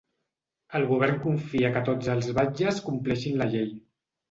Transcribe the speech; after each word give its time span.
El 0.79 0.85
govern 0.91 1.19
confia 1.25 1.71
que 1.77 1.85
tots 1.91 2.11
els 2.15 2.33
batlles 2.41 2.83
compleixin 2.91 3.41
la 3.45 3.53
llei. 3.55 3.73